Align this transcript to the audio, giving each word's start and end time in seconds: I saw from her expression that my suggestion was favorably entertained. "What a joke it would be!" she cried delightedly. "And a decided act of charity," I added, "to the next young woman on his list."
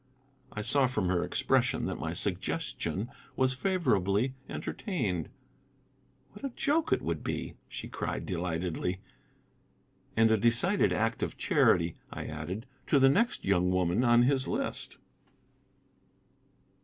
I 0.51 0.63
saw 0.63 0.87
from 0.87 1.09
her 1.09 1.23
expression 1.23 1.85
that 1.85 1.99
my 1.99 2.11
suggestion 2.11 3.11
was 3.35 3.53
favorably 3.53 4.33
entertained. 4.49 5.29
"What 6.31 6.43
a 6.43 6.49
joke 6.55 6.91
it 6.91 7.03
would 7.03 7.23
be!" 7.23 7.53
she 7.69 7.87
cried 7.87 8.25
delightedly. 8.25 8.99
"And 10.17 10.31
a 10.31 10.37
decided 10.37 10.91
act 10.91 11.21
of 11.21 11.37
charity," 11.37 11.97
I 12.11 12.25
added, 12.25 12.65
"to 12.87 12.97
the 12.97 13.09
next 13.09 13.45
young 13.45 13.69
woman 13.69 14.03
on 14.03 14.23
his 14.23 14.47
list." 14.47 14.97